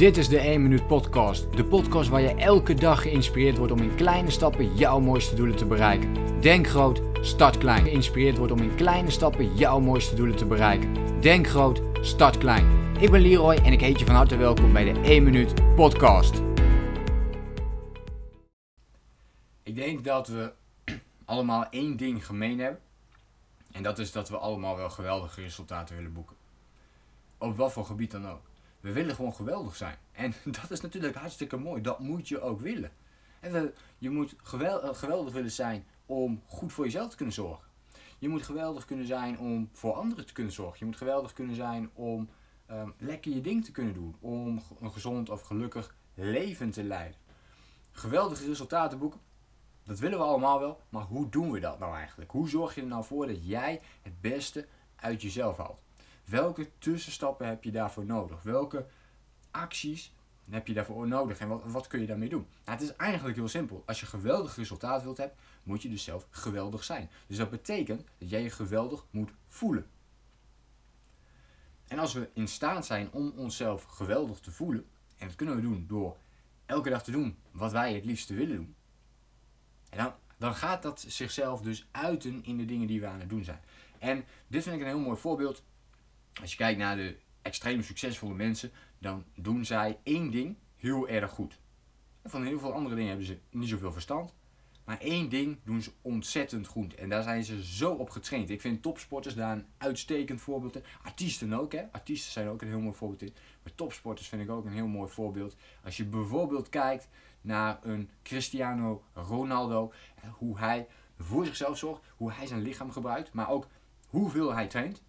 [0.00, 1.56] Dit is de 1 Minuut Podcast.
[1.56, 5.56] De podcast waar je elke dag geïnspireerd wordt om in kleine stappen jouw mooiste doelen
[5.56, 6.40] te bereiken.
[6.40, 7.84] Denk groot, start klein.
[7.84, 11.20] Geïnspireerd wordt om in kleine stappen jouw mooiste doelen te bereiken.
[11.20, 12.94] Denk groot, start klein.
[13.00, 16.42] Ik ben Leroy en ik heet je van harte welkom bij de 1 Minuut Podcast.
[19.62, 20.52] Ik denk dat we
[21.24, 22.80] allemaal één ding gemeen hebben.
[23.72, 26.36] En dat is dat we allemaal wel geweldige resultaten willen boeken.
[27.38, 28.49] Op wat voor gebied dan ook.
[28.80, 29.96] We willen gewoon geweldig zijn.
[30.12, 31.82] En dat is natuurlijk hartstikke mooi.
[31.82, 32.92] Dat moet je ook willen.
[33.40, 37.68] En je moet geweldig, geweldig willen zijn om goed voor jezelf te kunnen zorgen.
[38.18, 40.78] Je moet geweldig kunnen zijn om voor anderen te kunnen zorgen.
[40.78, 42.28] Je moet geweldig kunnen zijn om
[42.70, 44.16] um, lekker je ding te kunnen doen.
[44.20, 47.18] Om een gezond of gelukkig leven te leiden.
[47.90, 49.20] Geweldige resultaten boeken.
[49.84, 50.80] Dat willen we allemaal wel.
[50.88, 52.30] Maar hoe doen we dat nou eigenlijk?
[52.30, 55.80] Hoe zorg je er nou voor dat jij het beste uit jezelf haalt?
[56.24, 58.42] Welke tussenstappen heb je daarvoor nodig?
[58.42, 58.86] Welke
[59.50, 60.14] acties
[60.50, 62.46] heb je daarvoor nodig en wat, kun je daarmee doen?
[62.64, 63.82] Nou, het is eigenlijk heel simpel.
[63.86, 67.10] Als je geweldig resultaat wilt hebben, moet je dus zelf geweldig zijn.
[67.26, 69.86] Dus dat betekent dat jij je geweldig moet voelen.
[71.86, 74.86] En als we in staat zijn om onszelf geweldig te voelen,
[75.18, 76.16] en dat kunnen we doen door
[76.66, 78.74] elke dag te doen wat wij het liefste willen doen,
[79.90, 83.28] en dan, dan gaat dat zichzelf dus uiten in de dingen die we aan het
[83.28, 83.60] doen zijn.
[83.98, 85.62] En dit vind ik een heel mooi voorbeeld
[86.40, 91.30] als je kijkt naar de extreem succesvolle mensen, dan doen zij één ding heel erg
[91.30, 91.58] goed.
[92.24, 94.34] van heel veel andere dingen hebben ze niet zoveel verstand.
[94.84, 96.94] Maar één ding doen ze ontzettend goed.
[96.94, 98.50] En daar zijn ze zo op getraind.
[98.50, 100.84] Ik vind topsporters daar een uitstekend voorbeeld in.
[101.02, 101.82] Artiesten ook, hè.
[101.92, 103.34] Artiesten zijn ook een heel mooi voorbeeld in.
[103.62, 105.56] Maar topsporters vind ik ook een heel mooi voorbeeld.
[105.84, 107.08] Als je bijvoorbeeld kijkt
[107.40, 109.92] naar een Cristiano Ronaldo.
[110.38, 110.86] Hoe hij
[111.18, 112.02] voor zichzelf zorgt.
[112.16, 113.32] Hoe hij zijn lichaam gebruikt.
[113.32, 113.66] Maar ook
[114.06, 115.02] hoeveel hij traint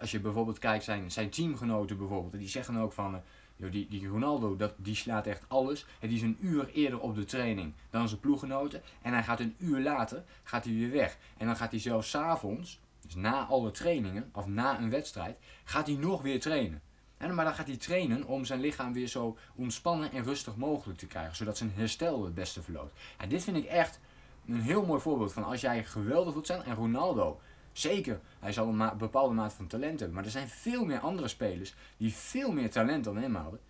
[0.00, 3.14] als je bijvoorbeeld kijkt, zijn, zijn teamgenoten bijvoorbeeld, die zeggen ook van,
[3.56, 5.86] uh, die, die Ronaldo, dat, die slaat echt alles.
[6.00, 8.82] Die is een uur eerder op de training dan zijn ploeggenoten.
[9.02, 11.18] En hij gaat een uur later, gaat hij weer weg.
[11.36, 15.86] En dan gaat hij zelfs s'avonds, dus na alle trainingen, of na een wedstrijd, gaat
[15.86, 16.82] hij nog weer trainen.
[17.16, 20.98] En, maar dan gaat hij trainen om zijn lichaam weer zo ontspannen en rustig mogelijk
[20.98, 21.36] te krijgen.
[21.36, 22.98] Zodat zijn herstel het beste verloopt.
[23.16, 24.00] En dit vind ik echt
[24.46, 26.62] een heel mooi voorbeeld van als jij geweldig wilt zijn.
[26.62, 27.40] En Ronaldo,
[27.78, 30.14] Zeker, hij zal een bepaalde mate van talent hebben.
[30.14, 33.60] Maar er zijn veel meer andere spelers die veel meer talent dan hem hadden.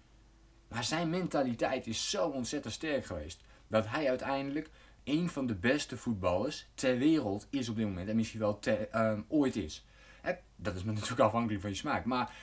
[0.68, 3.40] Maar zijn mentaliteit is zo ontzettend sterk geweest.
[3.66, 4.70] Dat hij uiteindelijk
[5.04, 8.08] een van de beste voetballers ter wereld is op dit moment.
[8.08, 9.86] En misschien wel ehm, ooit is.
[10.56, 12.04] dat is natuurlijk afhankelijk van je smaak.
[12.04, 12.34] Maar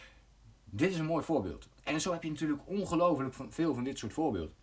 [0.66, 1.68] dit is een mooi voorbeeld.
[1.84, 4.56] En zo heb je natuurlijk ongelooflijk veel van dit soort voorbeelden.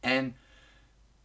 [0.00, 0.36] En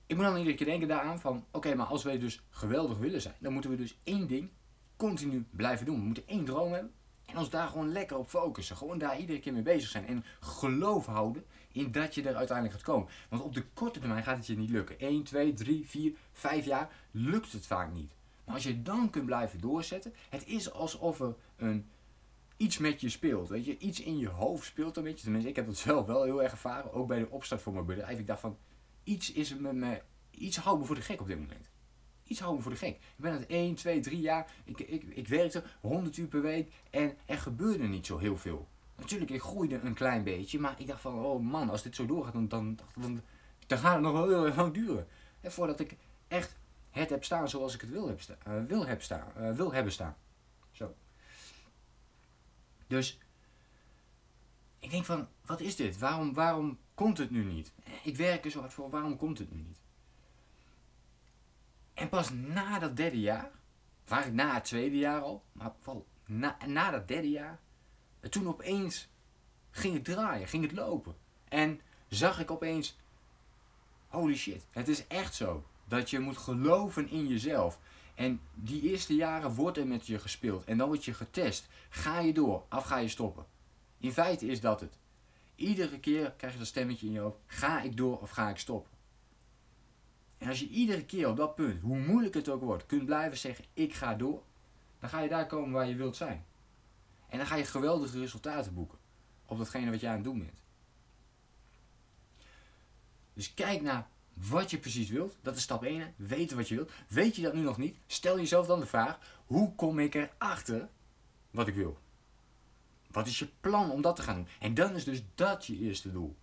[0.06, 3.22] ik moet dan iedere keer denken daaraan van, oké, maar als wij dus geweldig willen
[3.22, 4.50] zijn, dan moeten we dus één ding
[4.96, 6.00] continu blijven doen.
[6.00, 6.92] We moeten één droom hebben
[7.26, 8.78] en ons daar gewoon lekker op focussen.
[8.78, 12.78] Gewoon daar iedere keer mee bezig zijn en geloof houden in dat je er uiteindelijk
[12.78, 13.10] gaat komen.
[13.30, 15.00] Want op de korte termijn gaat het je niet lukken.
[15.00, 18.14] 1, 2, 3, 4, 5 jaar lukt het vaak niet.
[18.46, 21.90] Maar als je dan kunt blijven doorzetten, het is alsof er een,
[22.58, 23.50] iets met je speelt.
[23.50, 25.24] Weet je, iets in je hoofd speelt een beetje.
[25.24, 26.94] Tenminste, ik heb dat zelf wel heel erg ervaren.
[26.94, 28.20] Ook bij de opstart van mijn bedrijf.
[28.20, 28.58] Ik dacht van,
[29.04, 31.70] iets is me, iets houdt me voor de gek op dit moment.
[32.24, 32.96] Iets houdt me voor de gek.
[32.96, 36.74] Ik ben het 1, 2, 3 jaar, ik, ik, ik werkte 100 uur per week
[36.90, 38.68] en er gebeurde niet zo heel veel.
[38.96, 42.06] Natuurlijk, ik groeide een klein beetje, maar ik dacht van, oh man, als dit zo
[42.06, 43.22] doorgaat, dan, dan, dan,
[43.68, 45.08] dan gaat het nog wel heel lang duren.
[45.42, 45.98] En voordat ik
[46.28, 46.56] echt
[46.90, 49.92] het heb staan zoals ik het wil, heb uh, wil, heb staan, uh, wil hebben
[49.92, 50.16] staan.
[50.72, 50.96] Zo.
[52.88, 53.20] Dus
[54.80, 55.98] ik denk van, wat is dit?
[55.98, 57.72] Waarom, waarom komt het nu niet?
[58.04, 59.82] Ik werk er zo hard voor, waarom komt het nu niet?
[61.94, 63.52] En pas na dat derde jaar,
[64.04, 67.60] vaak na het tweede jaar al, maar vooral na, na dat derde jaar,
[68.30, 69.08] toen opeens
[69.72, 71.16] ging het draaien, ging het lopen.
[71.48, 72.98] En zag ik opeens,
[74.08, 75.66] holy shit, het is echt zo.
[75.86, 77.80] Dat je moet geloven in jezelf.
[78.16, 80.66] En die eerste jaren wordt er met je gespeeld.
[80.66, 81.68] En dan word je getest.
[81.90, 83.46] Ga je door of ga je stoppen?
[83.98, 84.98] In feite is dat het.
[85.56, 87.38] Iedere keer krijg je dat stemmetje in je hoofd.
[87.46, 88.92] Ga ik door of ga ik stoppen?
[90.38, 93.38] En als je iedere keer op dat punt, hoe moeilijk het ook wordt, kunt blijven
[93.38, 94.44] zeggen ik ga door.
[95.00, 96.46] Dan ga je daar komen waar je wilt zijn.
[97.30, 98.98] En dan ga je geweldige resultaten boeken.
[99.46, 100.64] Op datgene wat jij aan het doen bent.
[103.34, 105.38] Dus kijk naar wat je precies wilt.
[105.42, 106.14] Dat is stap 1.
[106.16, 106.92] Weten wat je wilt.
[107.08, 107.98] Weet je dat nu nog niet?
[108.08, 110.90] Stel jezelf dan de vraag: hoe kom ik erachter
[111.52, 111.98] wat ik wil?
[113.14, 114.48] Wat is je plan om dat te gaan doen?
[114.60, 116.36] En dan is dus dat je eerste doel.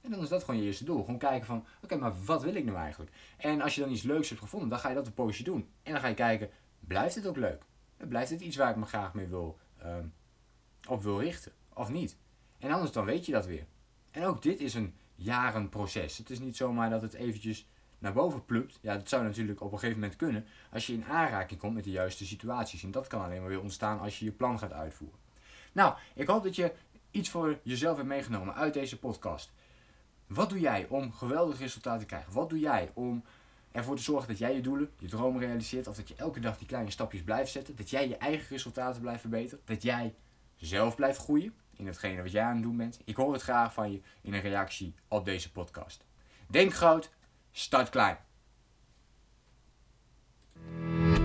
[0.00, 1.04] En dan is dat gewoon je eerste doel.
[1.04, 3.12] Gewoon kijken van, oké, maar wat wil ik nou eigenlijk?
[3.36, 5.68] En als je dan iets leuks hebt gevonden, dan ga je dat een poosje doen.
[5.82, 6.50] En dan ga je kijken,
[6.80, 7.62] blijft het ook leuk?
[7.96, 10.12] Blijft het iets waar ik me graag mee wil, um,
[10.88, 11.52] op wil richten?
[11.74, 12.16] Of niet?
[12.58, 13.66] En anders dan weet je dat weer.
[14.10, 16.18] En ook dit is een jarenproces.
[16.18, 17.68] Het is niet zomaar dat het eventjes
[17.98, 18.78] naar boven plukt.
[18.82, 21.84] Ja, dat zou natuurlijk op een gegeven moment kunnen als je in aanraking komt met
[21.84, 22.82] de juiste situaties.
[22.82, 25.18] En dat kan alleen maar weer ontstaan als je je plan gaat uitvoeren.
[25.78, 26.72] Nou, ik hoop dat je
[27.10, 29.50] iets voor jezelf hebt meegenomen uit deze podcast.
[30.26, 32.32] Wat doe jij om geweldige resultaten te krijgen?
[32.32, 33.24] Wat doe jij om
[33.72, 35.86] ervoor te zorgen dat jij je doelen, je dromen realiseert?
[35.86, 37.76] Of dat je elke dag die kleine stapjes blijft zetten?
[37.76, 39.64] Dat jij je eigen resultaten blijft verbeteren?
[39.64, 40.14] Dat jij
[40.56, 43.00] zelf blijft groeien in hetgene wat jij aan het doen bent?
[43.04, 46.04] Ik hoor het graag van je in een reactie op deze podcast.
[46.46, 47.10] Denk groot,
[47.50, 48.18] start klein.